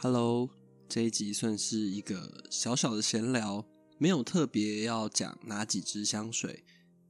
[0.00, 0.48] Hello，
[0.88, 3.66] 这一集算是一个小小的闲聊，
[3.98, 6.64] 没有特别要讲哪几支香水，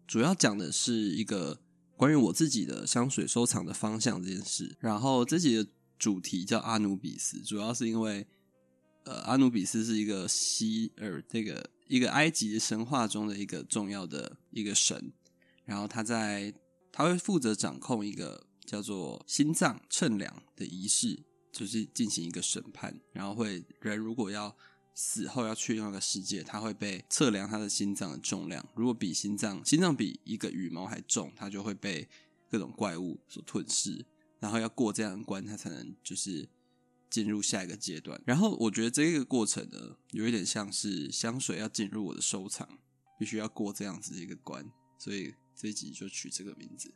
[0.06, 1.60] 主要讲的是一个
[1.98, 4.74] 关于我自己的香水收藏的方向这件事。
[4.80, 5.66] 然后这集的
[5.98, 8.26] 主题叫阿努比斯，主要是因为，
[9.04, 15.12] 呃，阿努比斯是一个希尔这个一个埃及神话中的一个重要的一个神，
[15.66, 16.54] 然后他在
[16.90, 24.56] 他会负责掌控一个叫做心脏称量的仪式，就是进行一个审判，然后会人如果要
[24.94, 32.08] 死后要去那个世界，他会被测量他的心脏的重量，如果比心脏心脏比一个羽毛还重，他就会被
[32.50, 34.04] 各种怪物所吞噬，
[34.38, 36.48] 然后要过这样的关，他才能就是。
[37.10, 42.68] 进入下一个阶段，然后我觉得这个过程呢，有一点像是香水要进入我的收藏，
[43.18, 46.92] 必须要过这样子的一个关，所以这一集就取这个名字。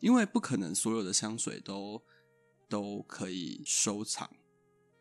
[0.00, 2.02] 因为不可能所有的香水都
[2.72, 4.30] 都可以收藏，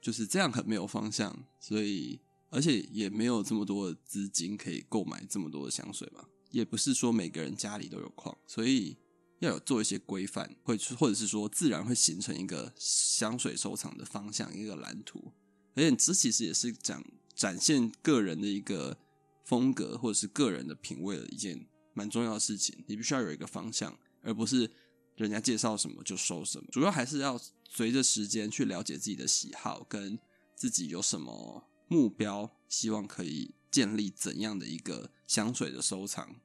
[0.01, 2.19] 就是这样很没有方向，所以
[2.49, 8.97] 而且也没有这么多的资金可以购买这么多的香水嘛，也不是说每个人家里都有矿，所以。
[9.41, 15.33] 要有做一些规范，会或者是说自然会形成一个香水收藏的方向，一个蓝图。
[15.73, 18.95] 而且这其实也是讲展现个人的一个
[19.43, 22.83] 风格，或者是个人的品味的一件蛮重要的事情。
[22.85, 24.69] 你必须要有一个方向，而不是
[25.15, 26.67] 人家介绍什么就收什么。
[26.71, 27.41] 主要还是要
[27.73, 30.19] 随着时间去了解自己的喜好，跟
[30.53, 36.35] 自己有什么目标，希望可以建立怎样的一个香水的收藏。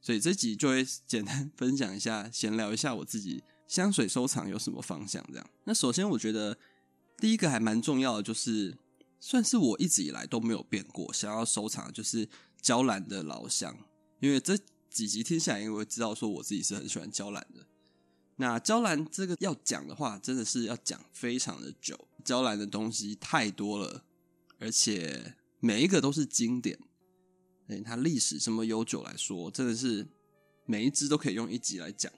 [0.00, 5.26] 所以这集就会简单分享一下，闲聊一下我自己香水收藏有什么方向。
[5.32, 6.56] 这样，那首先我觉得
[7.18, 8.78] 第一个还蛮重要的，就是
[9.18, 12.28] 算是我一直以来都没有变过，想要收藏就是
[12.62, 13.76] 娇兰的老香。
[14.20, 14.56] 因为这
[14.88, 17.66] 几集听下来，因为我知道说我自己是很喜欢娇兰的。
[18.40, 22.08] 那娇兰这个要讲的话，真的是要讲非常的久。
[22.24, 24.02] 娇兰的东西太多了，
[24.58, 26.78] 而且每一个都是经典。
[27.68, 30.06] 对，它历史这么悠久来说，真的是
[30.64, 32.10] 每一支都可以用一集来讲。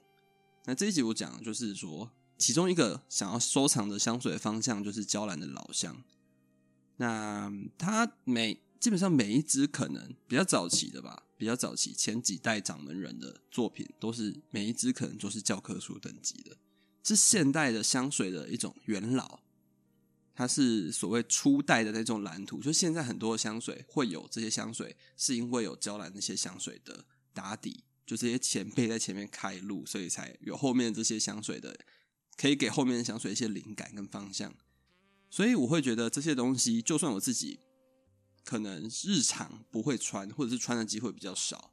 [0.65, 6.05] 那这一集我讲的就是说，其中一个想要收藏的香水的方向就是娇兰的老香。
[6.99, 16.56] 那它每基本上每一支可能比较早期的吧，比较早期前几代掌门人的作品，都是每一支可能都是教科书等级的，
[17.04, 19.38] 是现代的香水的一种元老。
[20.34, 31.78] 它是所谓初代的那种蓝图，就现在很多香水会有这些香水，是因为有娇兰那些香水的打底，就这些前辈在前面开路，所以才有后面这些香水的，
[32.37, 34.53] 可以给后面的香水一些灵感跟方向。
[35.31, 37.60] 所以我会觉得这些东西，就算我自己
[38.45, 41.73] 可能日常不会穿，或者是穿的机会比较少，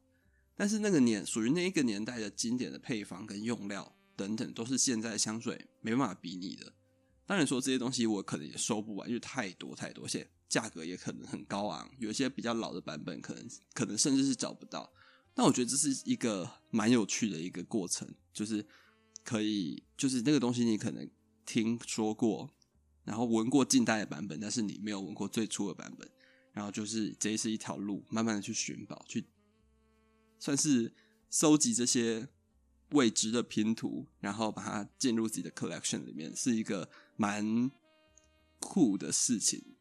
[0.56, 6.74] 但是那个年属于那一个年代的经典的配方跟用料等等，都是现在香水没办法比拟的。
[7.26, 11.90] 当然说这些东西我可能也收不完，因为太多太多，而且价格也可能很高昂。
[12.00, 14.92] 有一些比较老的版本，可能可能甚至是找不到。
[15.36, 18.66] 但我觉得这是一个蛮有趣的一个过程，就是
[19.24, 21.08] 可以，就是那个东西你可能
[21.46, 22.50] 听说过，
[23.06, 26.10] 然后闻过近代的版本，但是你没有闻过最初的版本。
[26.54, 29.26] 然后就是这是一条路，慢慢的去寻宝，去
[30.38, 30.94] 算是
[31.30, 32.28] 收集这些
[32.92, 37.70] 未知的拼图，然后把它进入自己的 collection 里面，是一个蛮
[38.60, 39.76] 酷的事情。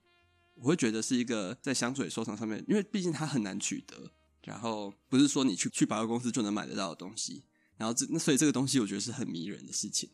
[0.54, 4.12] 我会觉得是一个在香水收藏上面，因为毕竟它很难取得，
[4.42, 7.44] 然后不是说你去去百货公司就能买得到的东西。
[7.76, 10.10] 然后这那所以这个东西我觉得是很迷人的事情。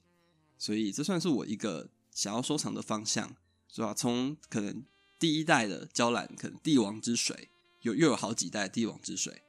[0.59, 3.35] 所以这算是我一个想要收藏的方向，
[3.69, 3.95] 是吧？
[3.95, 4.85] 从可能
[5.25, 7.49] 第一代的娇兰，可能帝王之水，
[7.81, 9.43] 有又有好几代帝王之水，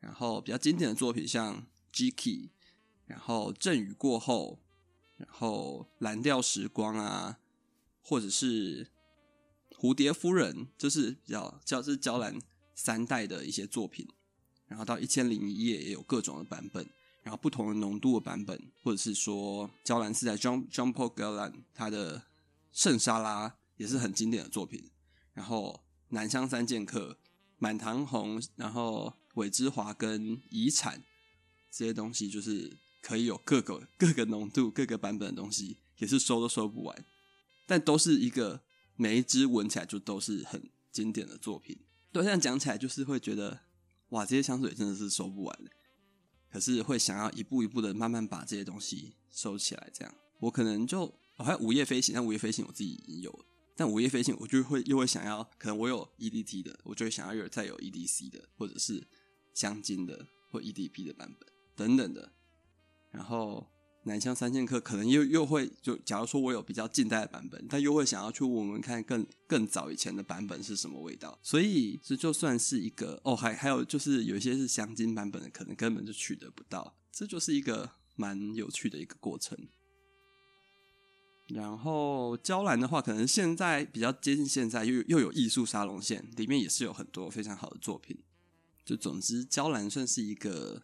[0.00, 2.50] 然后比较经典的作品像 G.K.。
[3.06, 4.58] 然后阵雨过后，
[5.18, 7.38] 然后蓝调时光啊，
[8.02, 8.88] 或者是
[9.78, 12.36] 蝴蝶夫人，就是比较叫是娇兰
[12.74, 14.08] 三代的一些作品。
[14.66, 16.84] 然后到一千零一夜也有各种的版本，
[17.22, 22.20] 然后不同的浓度的版本，或者是说娇兰四代 Jean Jean Paul Gaultier 他的
[22.72, 24.90] 圣莎拉也是很经典的作品。
[25.40, 27.18] 然后南香三剑客、
[27.58, 31.02] 满堂红，然后韦之华跟遗产
[31.70, 32.78] 这些东西就是。
[33.02, 37.04] 可以有各个各个浓度、各个版本的东西，也是收都收不完，
[37.64, 38.60] 但都是一个
[38.94, 41.80] 每一支闻起来就都是很经典的作品。
[42.12, 43.60] 对，这样讲起来就是会觉得，
[44.10, 45.70] 哇，这些香水真的是收不完的。
[46.52, 49.90] 可是会想要一步一步的慢慢把这些东西收起来。
[49.94, 53.46] 这样，我可能就我还有午夜飞行，但午夜飞行我自己已经有了，
[53.76, 59.06] 但午夜飞行我就会又会想要，可能我有 EDT 的，我就会想要有再有 EDC 的，或者是
[59.54, 62.32] 香精的或 EDP 的版本等等的。
[63.10, 63.66] 然后
[64.04, 79.58] 南香三剑客可能又又会就，假如说我有比较近代的版本，但又会想要去闻闻看更更早以前的版本是什么味道，所以这就算是一个哦，还还有就是有一些是香精版本的，可能根本就取得不到，这就是一个蛮有趣的一个过程。
[81.54, 88.18] 然后娇兰的话，可能现在比较接近现在，又又有艺术沙龙线，里面也是有很多非常好的作品。
[88.84, 90.82] 就总之，娇兰算是一个。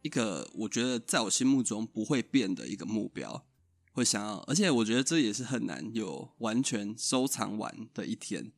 [0.00, 3.44] 一个我觉得在我心目中不会变的一个目标，
[3.92, 8.52] 会想要，而且我觉得这也是很难有完全收藏完的一天，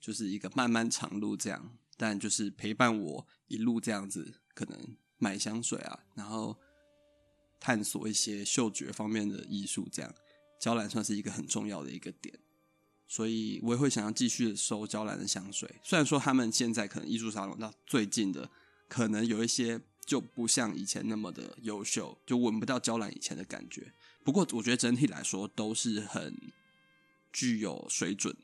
[0.00, 1.76] 就是一个漫漫长路这样。
[1.96, 6.56] 但就是陪伴我一路这样子，可能买香水啊，然后
[7.60, 10.14] 探索一些嗅觉方面的艺术，这样
[10.60, 12.38] 娇兰算是一个很重要的一个点，
[13.06, 15.68] 所以我也会想要继续收娇兰的香水。
[15.82, 18.50] 虽然说他们现在可能艺术沙龙到最近的，
[18.88, 19.80] 可能有一些。
[20.06, 23.94] 就不像以前那么的优秀，就闻不到娇兰以前的感觉。
[24.22, 26.36] 不过我觉得整体来说都是很
[27.32, 28.36] 具有水准，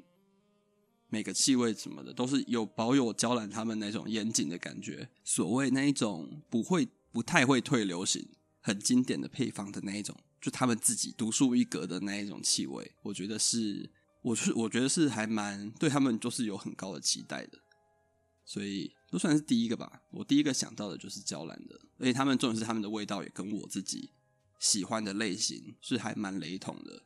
[1.10, 5.10] 每个气味什么的都是有保有娇兰他们那种严谨的感觉。
[5.22, 8.26] 所谓那一种不会不太会退流行、
[8.60, 13.90] 很经典的配方的那一种，就他们自己独树一格的那一种气味，我觉得是，
[14.22, 17.58] 我是我觉得是还蛮对他们就是有很高的期待的。
[18.42, 20.02] 所以都算是第一个吧。
[20.10, 24.10] 我第一个想到的就是娇兰的，而且他们重点是他们的味道也跟我自己
[24.58, 27.04] 喜欢的类型是还蛮雷同的，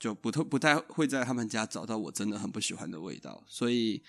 [0.00, 3.44] 就不太不太会在他们家找到我真的很不喜欢的味道。
[3.46, 4.02] 所以，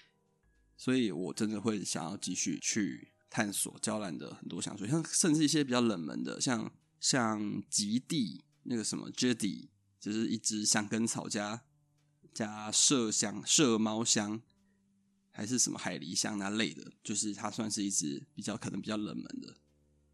[0.76, 9.70] 所以我真的会想要继续去探索娇兰的很多香水，像甚至一些比较冷门的，像像极地那个什么 Jedi，
[10.00, 11.64] 就是一支香根草加
[12.32, 14.44] 加麝香麝猫香。
[15.36, 19.58] 还是什么海狸香那类的，就是它算是一支比较可能比较冷门的，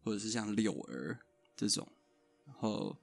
[0.02, 1.20] 或者是像柳儿
[1.54, 1.86] 这种，
[2.46, 2.96] 然后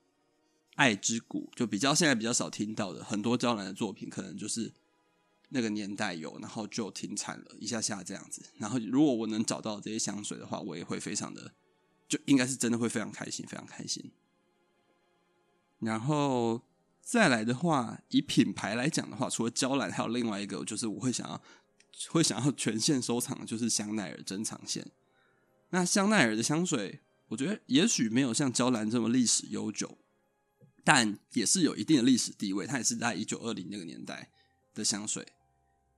[0.74, 4.74] 爱之谷就比较现在比较少听到的，很多娇兰的作品可能就是
[5.50, 8.42] 那个年代有，然后就停产了一下下这样子。
[8.58, 11.54] 然后如果我能找到这些香水的话，我也会非常的，
[12.08, 14.12] 就应该是真的会非常开心，非常开心。
[15.80, 16.62] 然后
[17.02, 21.42] 再来的话，以品牌来讲的话，除了娇兰，还有另外一个，就是我会想要。
[22.10, 24.92] 会想要全线收藏的就是香奈儿珍藏线。
[25.72, 29.98] 那香奈儿的香水，我觉得也许没有像娇兰这么历史悠久，
[30.84, 32.68] 但也是有一定的历史地位。
[32.68, 34.30] 它也是在一九二零那个年代
[34.76, 35.26] 的香水。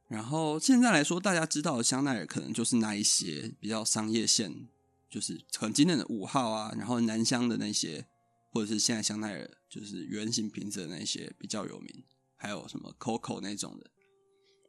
[0.09, 4.67] 然后现在来说，大家知道的香奈儿可能就是那一些比较商业线，
[5.09, 8.06] 就是很经典的五号啊，然后男香的那些，
[8.51, 12.03] 或者是现在香奈儿就是圆形瓶子的那些比较有名，
[12.35, 13.89] 还有什么 Coco 那种的，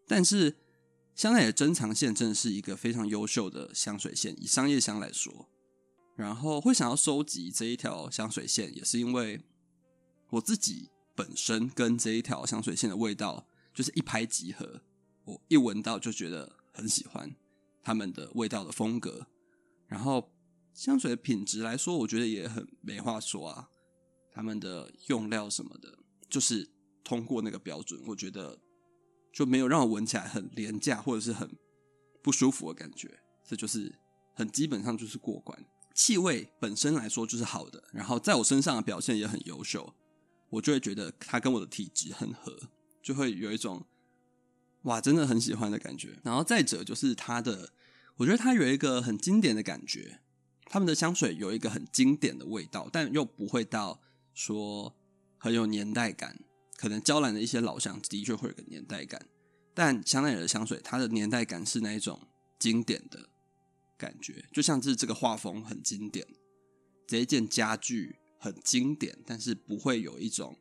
[0.06, 0.54] 但是。
[1.12, 5.50] 香奈儿珍藏线真的是一个非常优秀的香水线，以商业香来说，
[6.16, 9.42] 然后会想要收集这一条香水线，也是因为
[10.30, 14.80] 我自己本身跟这一条香水线的味道就是一拍即合，
[15.30, 17.34] 我一闻到就觉得很喜欢
[17.82, 19.26] 他们的味道的风格，
[19.86, 20.32] 然后
[20.74, 23.68] 香水的品质来说，我觉得也很没话说啊，
[24.32, 25.98] 他们的用料什么的，
[26.28, 26.68] 就是
[27.02, 28.58] 通过那个标准，我觉得。
[29.32, 31.48] 就没有让我闻起来很廉价或者是很
[32.20, 33.08] 不舒服的感觉，
[33.46, 33.94] 这就是
[34.34, 35.56] 很基本上就是过关。
[35.94, 39.94] 气味本身来说就是好的，然后在我身上的表现也很优秀，
[40.48, 42.58] 我就会觉得它跟我的体质很合，
[43.00, 43.86] 就会有一种
[44.82, 46.18] 哇，真的很喜欢的感觉。
[46.22, 47.72] 然后再者就是它的，
[48.16, 50.20] 我觉得它有一个很经典的感觉，
[50.66, 54.00] 他们的香水有一个很经典的味道，但又不会到
[54.32, 54.96] 说
[55.38, 56.38] 很有年代感。
[56.76, 59.26] 可能娇兰的一些老香的确会有个年代感，
[59.74, 62.18] 但香奈儿的香水，它的年代感是那一种
[62.58, 63.28] 经典的
[63.98, 66.26] 感觉，就像是这个画风很经典，
[67.06, 70.56] 这一件家具很经典，但是不会有一种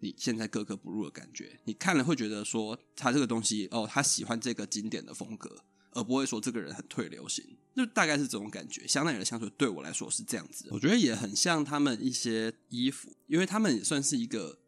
[0.00, 1.58] 你现在格格不入的感觉。
[1.64, 8.86] 你看了会觉得说，他这个东西哦，他喜欢这个经典的风格，而不会说这个人很退流行，就大概是这种感觉。
[8.86, 14.58] 香奈儿的香水对我来说是这样子，我觉得也很像他们一些衣服，因为他们也算是一个。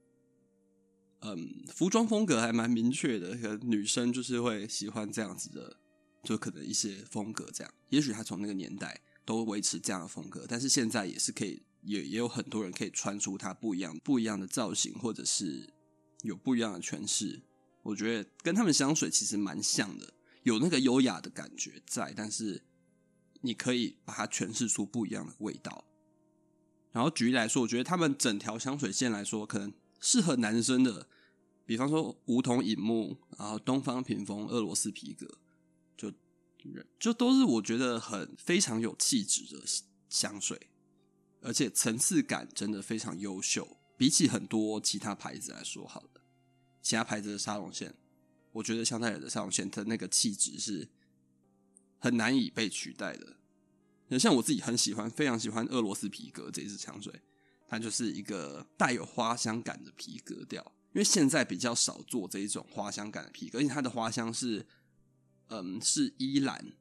[1.22, 5.76] 嗯，服装风格还蛮明确的，可能女生就是会喜欢这样子的，
[6.24, 7.70] 就可能一些风格这样。
[7.90, 15.72] 也许他从那个年代都维持这样的风格，但是现在也是可以，也也有很多人可以穿出它不一样、不一样的造型，或者是
[16.22, 17.42] 有不一样的诠释。
[17.82, 22.62] 我觉得跟他们香水其实蛮像的，有那个优雅的感觉在，但是
[23.40, 25.84] 你可以把它诠释出不一样的味道。
[26.92, 29.72] 然后举例来说，我觉得他们整条香水线来说，可能。
[30.02, 31.06] 适合男生的，
[31.66, 35.38] 比方说梧桐影木，然后东方屏风、俄罗斯皮革，
[35.94, 36.10] 就
[36.98, 39.62] 就都是我觉得很非常有气质的
[40.08, 40.58] 香水。
[41.40, 43.78] 而且层次感真的非常优秀。
[43.96, 46.22] 比起很多其他牌子来说，好了，
[46.80, 47.94] 其他牌子的沙龙线，
[48.52, 50.88] 我觉得香奈儿的沙龙线的那个气质是
[51.98, 53.36] 很难以被取代的。
[54.08, 57.12] 那像我自己很喜欢，非常喜欢俄罗斯皮革这一支香水，
[57.68, 60.60] 它就是一个带有花香感的皮革调。
[60.92, 64.66] 因为现在比较少做这一种花香感的皮革，而且它的花香是，
[65.48, 66.72] 嗯，是依兰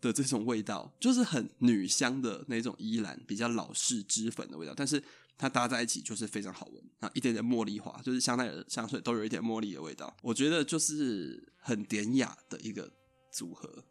[0.00, 5.02] 的这种味道，就是很女香的那种依兰，比较老式脂粉的味道，但是。
[5.38, 12.90] 它搭在一起就是非常好闻啊，一点点茉莉花，就是香奈儿香水都有一点茉莉的味道，我觉得就是很典雅的一个
[13.30, 13.84] 组合。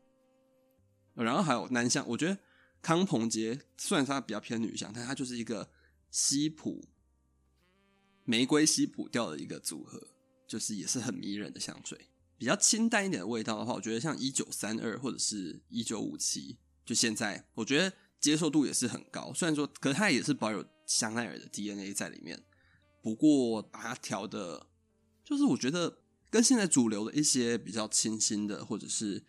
[1.13, 2.35] 然后还有男香，我觉得
[2.81, 5.69] 康朋杰虽然它比较偏女香，但它就是一个
[6.09, 6.83] 西普
[8.23, 10.01] 玫瑰西普调的一个组合，
[10.47, 12.09] 就是也是很迷人的香水。
[12.37, 19.33] 比较清淡一点的味道的话，我觉得像一九三二或者是一九五七，就现在我觉得接受度也是很高。
[19.33, 20.65] 虽然说，可是它也是保有。
[20.87, 22.43] 香奈儿的 DNA 在里面，
[23.01, 24.67] 不过把它调的，
[25.23, 25.97] 就是我觉得
[26.29, 29.25] 跟现在主流的一些比较清新的，或者是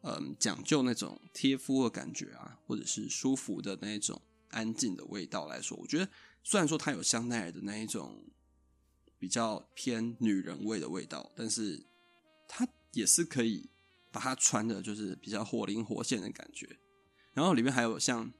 [0.00, 6.08] 嗯讲究那种贴肤的感觉啊，或者是舒服的那种安静的味道来说，我觉得
[6.42, 8.24] 虽然说它有香奈儿的那一种
[9.16, 11.86] 比较偏女人味的味道，但是
[12.54, 13.70] 它也是可以
[14.10, 16.78] 把它穿的，就是比较活灵活现的感觉。
[17.32, 18.32] 然后里面还有像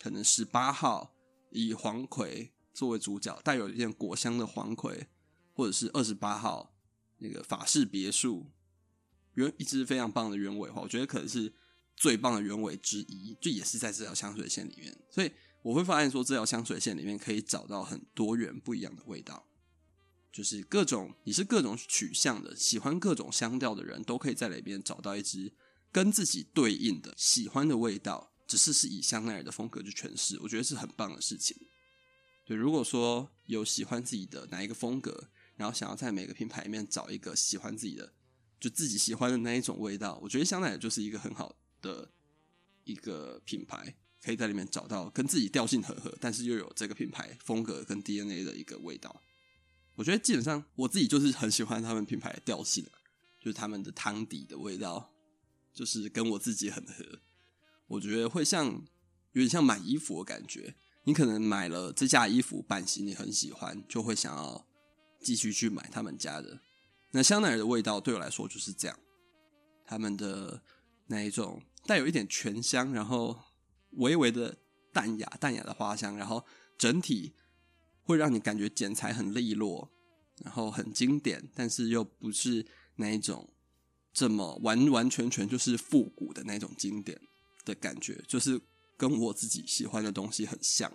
[0.00, 1.16] 可能十八号。
[1.52, 5.08] 以黄葵作为主角，带有一点果香的黄葵，
[5.52, 6.72] 或者是二十八号
[7.18, 8.46] 那个法式别墅，
[9.34, 11.52] 原一支非常棒的鸢尾花，我觉得可能是
[11.96, 14.96] 最棒的鸢尾之一，就也是在这条香水线里面。
[15.10, 19.44] 所以我会发现说，这条香水线里面可以找到很多元不一样的味道，
[20.32, 25.52] 就是各种你是各种取向的，喜欢各种香调的人都可以在里边找到一支
[25.90, 28.28] 跟自己对应的喜欢的味道。
[28.46, 31.56] 只是是以香奈儿的风格去诠释，我觉得是很棒的事情。
[32.44, 38.12] 对，如果说有喜欢自己的哪一个风格，然后想要在每个品牌里面找一个喜欢自己的，
[38.58, 42.10] 就自己喜欢的那一种味道，我觉得香奈儿就是一个很好的
[42.82, 49.22] 一个品牌，可以在里面找到跟自己调性合合，但是又有这个品牌风格跟 DNA 的一个味道。
[50.00, 52.82] 我觉得基本上我自己就是很喜欢他们品牌的调性，
[53.38, 55.12] 就是他们的汤底的味道，
[55.74, 57.20] 就是跟我自己很合。
[57.86, 58.64] 我觉得会像
[59.32, 64.66] 有点像买衣服的感觉，你可能买了这件衣服版型你很喜欢，就会想要
[65.20, 66.60] 继续去买他们家的。
[67.10, 68.98] 那香奈儿的味道对我来说就是这样，
[69.84, 70.62] 他们的
[71.08, 73.38] 那一种带有一点醛香，然后
[73.98, 74.56] 微微的
[74.94, 76.42] 淡雅淡雅的花香，然后
[76.78, 77.34] 整体
[78.10, 79.90] 会让你感觉剪裁很利落，
[80.44, 83.48] 然后很经典，但是又不是那一种
[84.12, 87.18] 这么完完全全就是复古的那种经典。
[87.62, 88.58] 的感觉就是
[88.96, 90.90] 跟我自己喜欢的东西很像，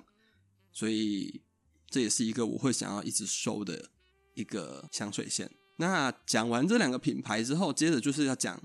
[0.72, 1.44] 所以
[1.92, 3.92] 这也是一个我会想要一直收的
[4.34, 5.52] 一个香水线。
[5.78, 8.60] 那讲完这两个品牌之后，接着就是要讲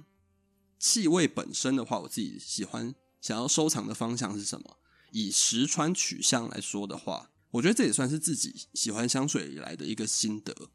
[0.78, 4.78] 气味本身的话，我自己喜欢想要收藏的方向是什么？
[5.12, 10.70] 以实穿取向来说的话，我觉得这也算是自己喜欢香水以来的一个心得，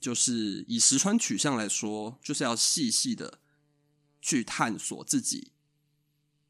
[0.00, 3.40] 就是以实穿取向来说，就是要细细的
[4.20, 5.52] 去探索自己。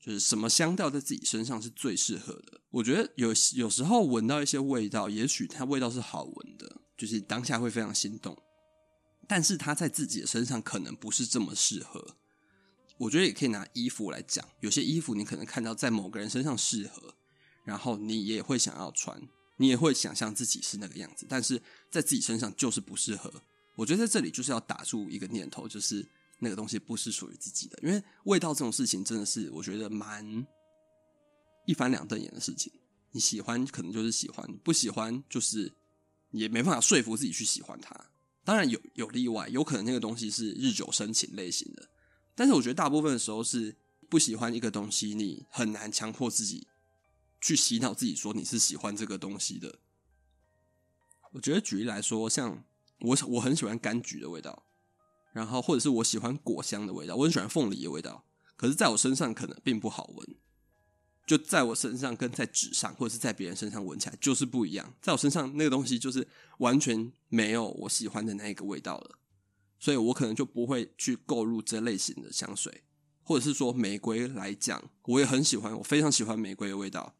[0.00, 2.60] 就是什么香调在自己身上是最适合的？
[2.68, 8.36] 我觉得有有时候闻到一些味道，也许它味道是好闻的，就是当下会非常心动，
[9.26, 12.16] 但是它在自己的身上可能不是这么适合。
[12.98, 17.14] 我觉得也可以拿衣服来讲，有些衣服你可能看到在某个人身上适合，
[17.64, 19.18] 然后你也会想要穿，
[19.56, 23.32] 你也会想象自己是那个样子，但是在自己身上就是不适合。
[23.76, 26.06] 我觉得在这里就是要打住一个念头，就是。
[26.40, 30.44] 那个东西不是属于自己的，因为味道这种事情真的是我觉得蛮
[31.64, 32.70] 一翻两瞪眼的事情。
[33.12, 35.72] 你喜欢可能就是喜欢，不喜欢就是
[36.32, 37.94] 也没办法说服自己去喜欢它。
[38.44, 41.88] 当然有有例外，有可能那个东西是日久生情类型的，
[42.34, 43.74] 但是我觉得大部分的时候是
[44.10, 46.66] 不喜欢一个东西，你很难强迫自己
[47.44, 49.80] 去洗脑自己说你是喜欢这个东西的。
[51.32, 52.64] 我觉得举例来说，像
[53.00, 54.64] 我我很喜欢柑橘的味道。
[55.34, 58.24] 然后，或者是我喜欢果香的味道，我很喜欢凤梨的味道，
[58.56, 60.36] 可是在我身上可能并不好闻。
[61.26, 64.94] 就在我身上跟在纸上，或者是在别人身上闻起来就是不一样。
[65.02, 66.26] 在我身上那个东西就是
[66.58, 69.18] 完全没有我喜欢的那一个味道了，
[69.78, 72.84] 所以我可能就不会去购入这类型的香水，
[73.22, 77.16] 或者是说玫瑰来讲，我也很喜欢，我非常喜欢玫瑰的味道，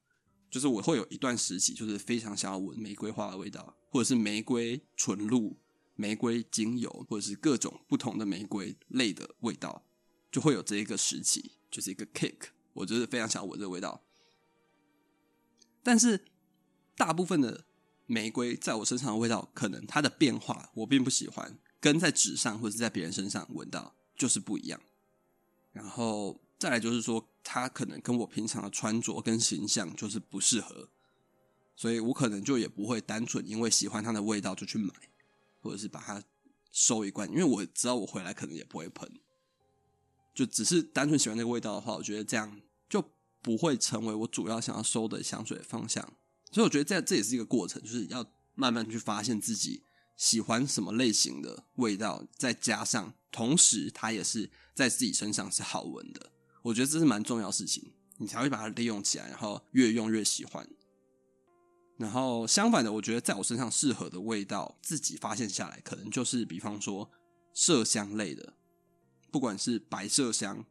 [0.54, 5.58] 就是我会有一段时期就是非常想要闻玫瑰花的味道，或者是玫瑰纯露。
[5.96, 9.84] 玫瑰精油，或者是各种不同的玫瑰类的味道，
[10.30, 12.36] 就会有这一个时期，就是一个 kick。
[12.72, 14.04] 我就是非常想要闻这个味道。
[15.82, 16.24] 但是
[16.96, 17.64] 大部分的
[18.06, 24.80] 玫瑰在我身上的味道，可能它的变化我并不喜欢，跟在纸上或者是在别人身上闻到就是不一样。
[25.72, 30.88] 然后再来就是说，它可能跟我平常的穿着跟形象就是不适合，
[31.76, 34.92] 所以我可能就也不会单纯因为喜欢它的味道就去买，
[35.60, 36.22] 或者是把它
[36.72, 39.20] 收一罐，因为我知道我回来可能也不会喷。
[40.34, 43.04] 就只是单纯喜欢那个味道的话，我觉得这样就
[43.40, 46.02] 不会成为我主要想要收的香水方向。
[46.50, 48.24] 所以我觉得这这也是一个过程，就是要
[48.54, 49.84] 慢慢去发现自己
[50.16, 56.32] 喜欢什么类型的味道，再加上同时它也是在自己身上是好闻的。
[56.64, 60.66] 我觉得这是蛮重要的事情，你才会把它利用起来，然后越用越喜欢。
[61.98, 67.10] 然后相反的，我觉得在我身上适合的味道，自己发现下来，可能就是比方说
[67.54, 68.54] 麝香类的，
[69.30, 70.64] 不管是白麝香，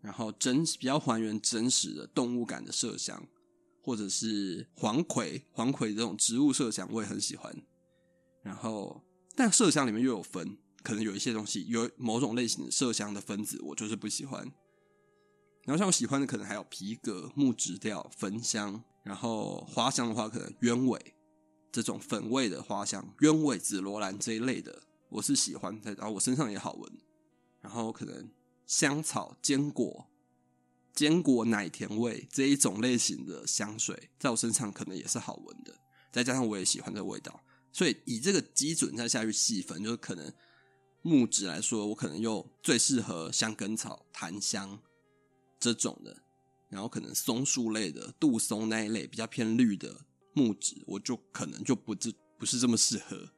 [0.00, 3.28] 然后真比较还原真实的动物感的麝香。
[3.80, 7.56] 或者是黄葵，黄葵这种植物麝香我也很喜欢。
[8.42, 9.02] 然后，
[9.34, 14.46] 但麝香里面又有分，可能有一些东西有某种类型的麝香的分子，我就是不喜欢。
[15.68, 18.82] 然后像我喜欢的，可能还有皮革、木质调、焚香。
[19.04, 21.14] 然后花香的话，可能鸢尾
[21.70, 25.94] 这种粉味的花香，鸢尾、紫罗兰这一类的，我是喜欢的。
[25.96, 26.90] 然后我身上也好闻。
[27.60, 28.30] 然后可能
[28.66, 30.06] 香草、坚果。
[30.94, 35.72] 坚果奶甜味这一种类型的香水，在我身上可能也是好闻的，
[36.10, 40.32] 再加上我也喜欢这个味道，所以以这个基准再下去细分，就是可能
[41.02, 44.80] 木质来说，我可能又最适合香根草、檀香
[45.58, 46.22] 这种的，
[46.68, 53.30] 然后可能松树类的杜松那一类比较偏绿的木质，我就可能就不这不是这么适合。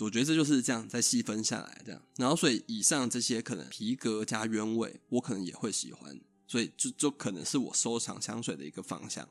[0.00, 6.20] 我觉得这就是这样再细分下来这样，然后所以以上这些可能皮革加鸢尾，我可能也会喜欢。
[6.50, 9.28] 所以就就可能是我收藏香水的一个方向，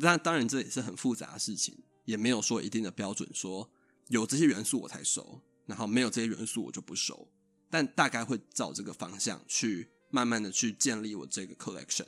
[0.00, 3.70] 但当然这也是很复杂的事情，也没有说一定的标准，说
[4.06, 7.28] 有这些元素我才收，然后没有这些元素我就不收。
[7.68, 12.06] 但大概会照这个方向去慢慢的去建立我这个 collection。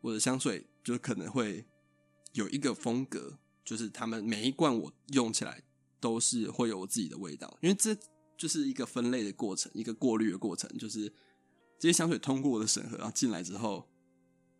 [0.00, 1.66] 我的香水就可能会
[2.32, 5.62] 有一个风格，就是他们每一罐我用起来
[6.00, 7.96] 都是会有我自己的味道，因为这
[8.36, 11.12] 就是一个分类的过程，一个过滤的过程，就是。
[11.80, 13.88] 这些香水通过我的审核，然后进来之后，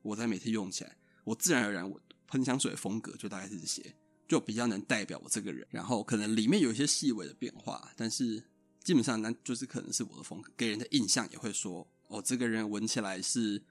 [0.02, 3.92] 我再每天用起来，我自然而然我喷香水的风格就大概是这些，
[4.28, 5.66] 就比较能代表我这个人。
[5.68, 8.40] 然后可能里面有一些细微的变化，但是
[8.84, 13.62] 基本上那就是可能是我的风格，给人的印象也会说，哦，这个人闻起来是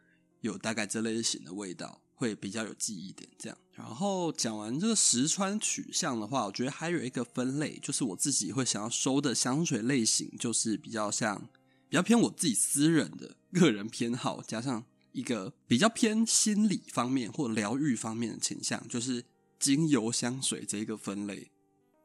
[0.42, 3.30] 有大概这类型的味道，会比较有记忆点。
[3.38, 11.50] 这样，然后讲完这个实穿取向的话，我觉得还有一个分类，就是我自己会想要收的香水类型，就是比较像。
[11.90, 19.24] 比较偏我自己私人的个人偏好，加上一个比较偏心理方面或疗愈方面的倾向，就是
[19.58, 21.50] 精油香水这一个分类，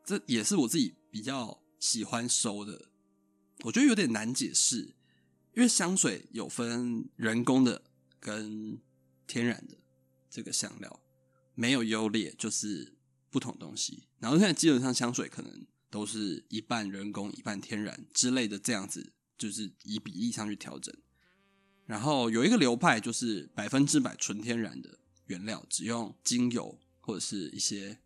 [0.06, 2.90] 这也是我自己比较喜欢收的。
[3.64, 4.94] 我觉得有点难解释，
[5.54, 7.82] 因为香水有分人工的
[8.20, 8.78] 跟
[9.26, 9.76] 天然的
[10.30, 11.00] 这个香料，
[11.54, 12.96] 没有优劣，就是
[13.30, 14.08] 不同东西。
[14.18, 19.12] 然后现在基本上香水可能都是一半人工一半天然之类的这样子。
[19.38, 20.94] 就是以比例上去调整，
[21.86, 27.98] 然后有一个流派就是百分之百纯天然的原料，只用精油或者是一些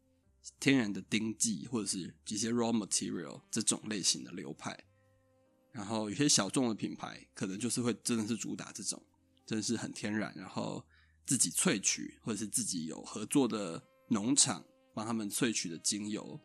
[0.59, 4.86] 天然的丁剂，或者是一些 raw material 这种类型的流派。
[5.77, 9.01] 然后有些小众的品牌可能就是会真的是主打这种，
[9.45, 10.83] 真的是很天然，然后
[11.27, 16.41] 自己萃取或者是自己有合作的农场帮他们萃取的精油，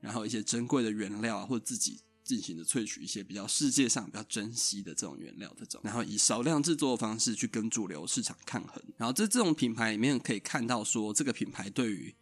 [0.00, 2.00] 然后一些珍贵的原料啊，或者自己。
[2.24, 8.82] 进行的萃取一些比较世界上比较珍惜的这种原料，这种，然后以少量制作的方式去跟主流市场抗衡。
[8.96, 12.16] 然后在这种品牌里面可以看到，说这个品牌对于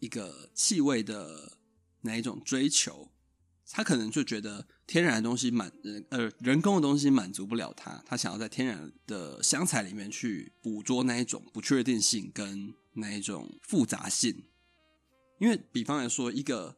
[0.00, 1.58] 一个气味的
[2.00, 3.08] 哪一种追求，
[3.70, 5.72] 他可能就觉得天然的东西满
[6.10, 14.44] 呃人工的东西满足不了他，他想要在天然的香材里面去捕捉那一种不确定性跟那一种复杂性。
[15.38, 16.76] 因为比方来说一个。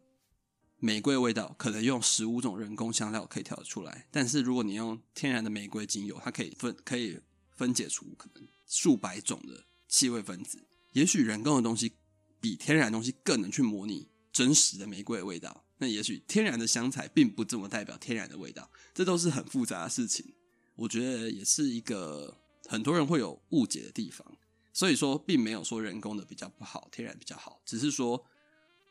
[0.80, 7.18] 玫瑰味道可能用十五种人工香料可以调得出来，但是如果你用天然的玫瑰精油，它可以分可以
[7.56, 10.68] 分解出可能数百种的气味分子。
[10.92, 11.94] 也许人工的东西
[12.40, 15.64] 比天然东西更能去模拟真实的玫瑰味道。
[15.78, 20.34] 那也许天然的香材并不这么代表天然的味道，这都是很复杂的事情。
[20.76, 22.36] 我觉得也是一个
[22.66, 24.26] 很多人会有误解的地方。
[24.72, 28.24] 所以说，并没有说人工的比较不好，天然比较好，只是说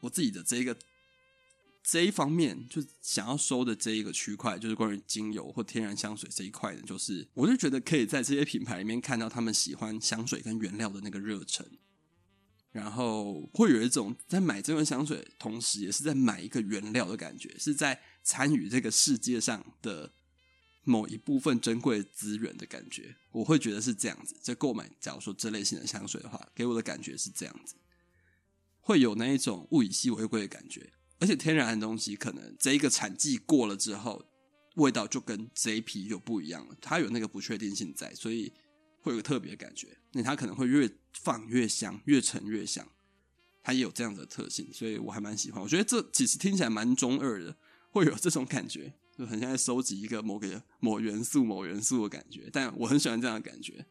[0.02, 0.78] 我自己的这一个。
[1.90, 11.66] 这一方面，就想要收的这一个区块，就是关于精油或天然香水这一块的，就是我就觉得可以在这些品牌里面看到他们喜欢香水跟原料的那个热忱，
[12.78, 20.14] 然后会有一种在买这罐香水，同时也是在买一个原料的感觉，是在参与这个世界上的
[20.84, 23.16] 某一部分珍贵资源的感觉。
[23.32, 24.38] 我会觉得是这样子。
[24.40, 27.74] 在购买，假如说这类型的香水的话，给我的感觉是这样子，
[28.80, 30.94] 会有那一种物以稀为贵的感觉。
[31.18, 34.24] 而且天然的东西，可能这一个产季过了之后，
[34.76, 36.78] 味道就跟这一批就不一样了。
[36.80, 38.54] 它有那个不确定性在，所以。
[39.08, 42.86] 会有特别的感觉，那它可能会越放越香，越陈越香，
[43.64, 45.64] 它也有这样的特性，所以我还蛮喜欢。
[45.64, 47.56] 我觉得这其实听起来蛮中二的，
[47.92, 52.50] 会有这种感觉，就很像在收集一个某个某元素、某元素的感觉。
[52.52, 53.86] 但我很喜欢这样的感觉。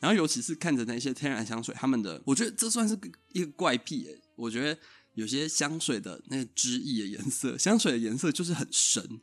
[0.00, 2.98] 然后尤其是看着那些天然香水，他们的，我觉得这算是
[3.32, 4.20] 一个怪癖诶。
[4.36, 4.78] 我觉得
[5.14, 9.20] 有些香水的那个汁液的颜色，香水的颜色就是很深，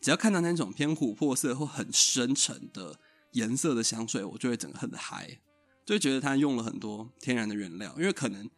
[0.00, 2.98] 只要看到那种偏琥珀色或很深沉的。
[3.32, 5.40] 颜色的香水，我就会整个很嗨，
[5.84, 8.48] 就会觉得它用了很多天然的原料，因为可能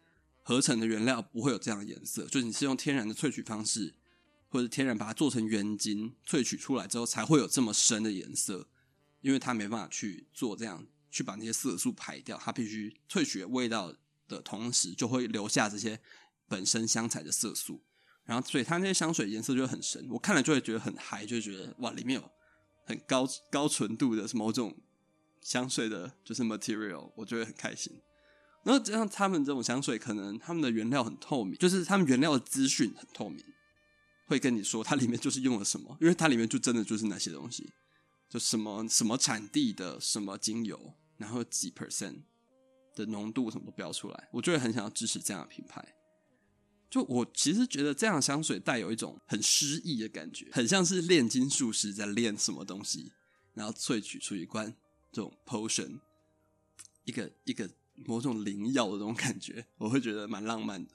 [0.41, 3.93] 合成的原料不会有这样的颜色，就是你是用天然的萃取方式，
[4.47, 8.67] 或者天然把它做成原精萃取出来之后，才会有这么深的颜色，
[9.21, 13.93] 因为它没办法去做这样去把那些色素排掉，它必须萃取味道
[14.27, 15.99] 的同时，就会留下这些
[16.47, 17.83] 本身香材的色素，
[18.23, 22.31] 然后所以它那些香水颜色就很深，我看了就会觉得很嗨，就觉得哇里面有。
[22.89, 24.75] 很高高纯度的某种
[25.41, 27.93] 香水的，就是 material，我觉得很开心。
[28.63, 33.45] 然后这样，他们这种香水可能他们的原料很透明，就是他们原料的资讯很透明，
[34.25, 37.71] 会跟你说它里面就是用了什么，因为它里面就真的就是那些东西，
[38.27, 42.23] 就什么什么产地的什么精油，然后几 percent
[42.95, 45.95] 的浓度什么都标出来，我就会很想要支持这样的品牌。
[46.89, 53.11] 就我其实觉得这样香水带有一种很诗意的感觉，很像是炼金术师在炼什么东西，
[53.53, 54.75] 然后萃取出一罐
[55.11, 55.99] 这种 potion，
[57.03, 60.91] 一个一个某种灵药的这种感觉，我会觉得蛮浪漫的。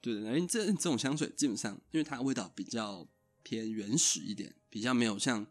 [0.00, 3.08] 对的，因为这这种香水基本上，因为它味道比较
[3.42, 5.44] 偏原始一点，比较没有像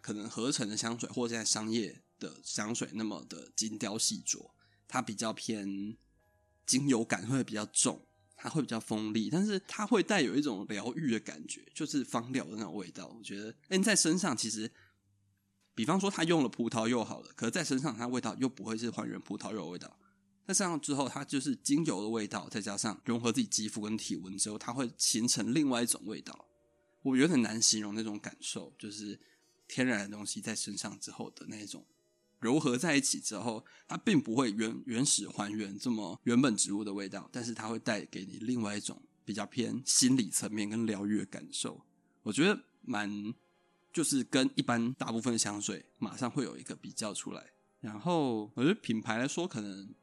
[0.00, 4.50] 可能合成的香水或者在商业的香水那么的精雕细琢，
[4.86, 5.96] 它比较偏
[6.64, 8.06] 精油感会比较重。
[8.36, 13.06] 它会比较锋利，但是它会带有一种疗愈的感觉，就是芳疗的那种味道。
[13.08, 14.70] 我觉得，哎，在身上其实，
[15.74, 19.98] 比方说它用了葡萄柚好了，可是在身上它味道又不会是还原葡萄柚味道。
[20.46, 26.46] 在身上之后，它就是精油的味道，再加上融合自己肌肤跟体温之后，它会形成另外一种味道。
[27.02, 29.18] 我有点难形容那种感受，就是
[29.66, 31.84] 天然的东西在身上之后的那种。
[32.40, 41.80] 柔合在一起之后，它并不会原原始还原这么原本植物的味道，但是它会带给你另外一种比较偏心理层面跟疗愈的感受。
[42.22, 43.34] 我觉得蛮
[43.92, 47.52] 就是跟一般大部分的香水马上会有一个比较出来。
[47.80, 49.94] 然后我觉得品牌来说，可能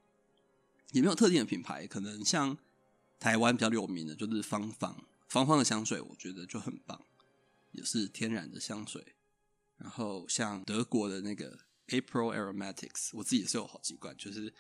[0.92, 2.58] 也没有特定的品牌，可能像
[3.20, 7.00] 台湾比较有名的就是芳芳芳芳的香水，我觉得就很棒，
[7.72, 9.16] 也是天然的香水。
[9.78, 11.60] 然后像德国的那个。
[11.88, 14.54] April Aromatics，我自己也是有好习惯，就是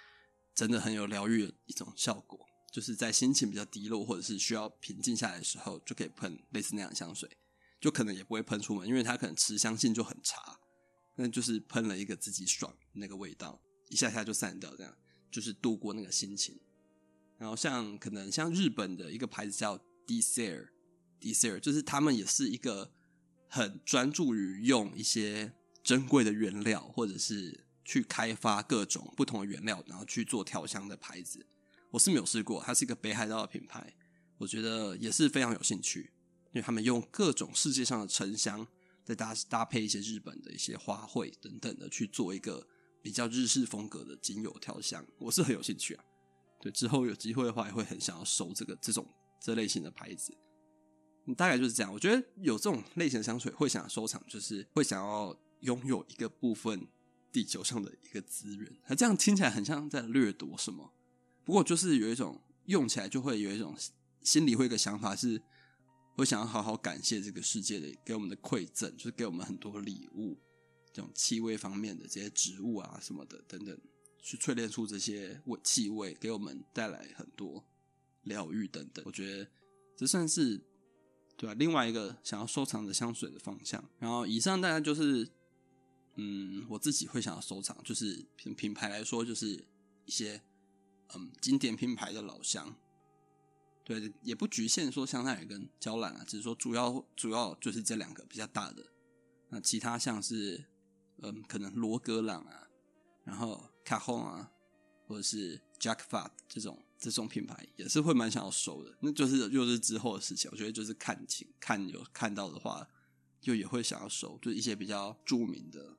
[0.54, 2.40] 真的很有疗愈的一种效果。
[2.72, 7.30] 就是在心情比较低落或者是需要平静下来的时候，就可以喷类似那样的香水，
[7.80, 10.60] 就可能也不会喷出门，因为它可能持香性就很差。
[11.16, 14.98] 那就是喷了一个自己爽那个味道，一下下就散掉，这样
[15.32, 16.60] 就是度过那个心情。
[17.38, 20.74] 然后像可能像日本的一个牌子叫 d e s e r
[21.20, 22.92] d e s e r 就是他们也是一个
[23.48, 25.54] 很专注于用一些。
[25.84, 31.46] 珍贵的原料，或者是去开发各种不同的原料，然后去做调香的牌子，
[31.91, 32.63] 我是没有试过。
[32.65, 33.93] 它是一个北海道的品牌，
[34.38, 36.13] 我觉得也是非常有兴趣，
[36.52, 38.65] 因为他们用各种世界上的沉香，
[39.04, 42.65] 再搭搭配一些日本的一些花卉等等的去做一个
[43.02, 46.06] 比较日式风格的精油调香，我是很有兴趣啊。
[46.62, 49.06] 对，之后有机会的话，也会很想要收这个这种
[49.41, 50.34] 这类型的牌子。
[51.36, 51.91] 大概就是这样。
[51.91, 55.38] 我觉得有这种类型的香水，会想要收藏，就是会想要。
[55.63, 56.88] 拥有一个部分
[57.32, 60.93] 地球上的一个资源，它这样听起来很像在掠夺什么。
[61.43, 63.76] 不过就是有一种用起来就会有一种
[64.21, 65.41] 心里会有一个想法，是
[66.15, 70.38] 会想要好好感谢这个世界的给我们的馈赠，就是给我们很多礼物，
[70.93, 73.78] 这种气味方面的这些植物啊什么的等等，
[74.21, 77.65] 去淬炼出这些味气味，给我们带来很多
[78.23, 79.04] 疗愈等等。
[79.06, 79.47] 我觉得
[79.97, 80.58] 这算是
[81.38, 81.54] 对吧？
[81.54, 83.84] 另外一个想要收藏的香水的方向。
[83.97, 85.30] 然后以上大概就是。
[86.15, 89.65] 嗯，我自己会想要收藏，就是品品牌来说，就是
[90.06, 90.41] 一些
[91.15, 92.76] 嗯经典品牌的老香，
[93.84, 98.86] 对，也不局限说香奈儿跟娇兰啊，只是说主要主要就是这两个比较大的。
[99.49, 100.65] 那其他像是
[101.21, 102.67] 嗯可能罗格朗啊，
[103.23, 104.52] 然后卡红啊，
[105.08, 110.49] 或者是 Jack Far 这种这种品牌也是会蛮想要收的，那就是又是之后的事情。
[110.52, 112.88] 我觉得就是看情看有看到的话，
[113.41, 115.97] 就也会想要收，就是一些比较著名的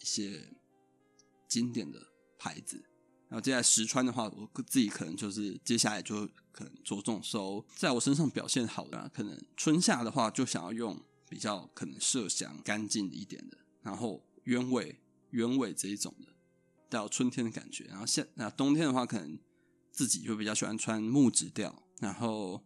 [0.00, 0.52] 一些
[1.48, 2.00] 经典的
[2.38, 2.84] 牌子。
[3.28, 16.28] 然后接下来实穿的话，我自己可能就是接下来就可能着重收在我身上表现好的，可能春夏的话就想要用比较可能麝香干净一点的，然后鸢尾鸢尾这一种的，
[16.88, 17.84] 带有春天的感觉。
[17.84, 19.38] 然后夏那冬天的话，可能。
[19.92, 22.62] 自己就比较喜欢穿木质调，然后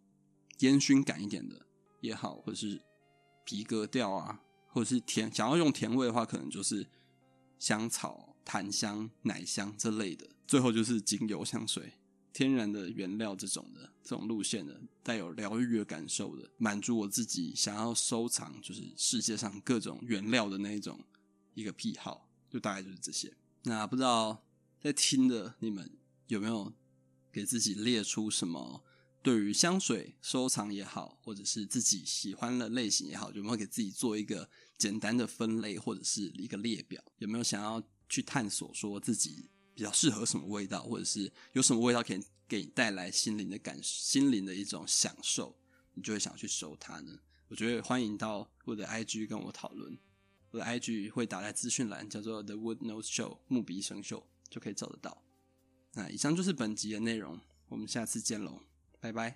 [0.59, 1.65] 烟熏感一点的
[2.01, 2.81] 也好，或者是
[3.45, 6.85] 皮革调啊，或者是甜，想要用甜味的话，可能就是
[7.61, 10.27] 香草、檀香、奶香这类的。
[10.47, 11.93] 最后就是精油香水，
[12.33, 20.99] 天然的原料这种的这种路线的，带有疗愈的感受的，满足我自己想要收藏，就是世界上各种原料的那一种
[21.53, 23.31] 一个癖好，就大概就是这些。
[23.65, 24.43] 那不知道
[24.81, 25.91] 在听的你们
[26.25, 26.73] 有没有？
[27.33, 28.83] 给自己列出什么
[29.21, 34.49] 对于香水收藏也好，或者是自己喜欢的类型也好，有没有给自己做一个
[34.81, 36.99] 简单的分类或者是一个列表？
[37.19, 45.55] 有没有想要去探索说自己比较适合什么味道，或者是有什么味道可以给你带来心灵的感、心灵的一种享受，
[45.93, 47.19] 你就会想去收它呢？
[47.47, 49.95] 我觉得欢迎到我的 IG 跟我讨论，
[50.49, 55.21] 我的 IG 会打在资讯栏，叫做 The Wood Nose Show 木鼻生锈，就可以找得到。
[55.93, 58.61] 那以上就是本集的内容，我们下次见喽，
[58.99, 59.29] 拜拜。